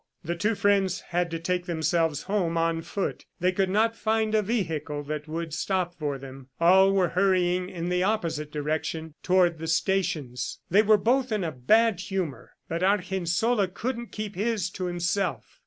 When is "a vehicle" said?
4.33-5.03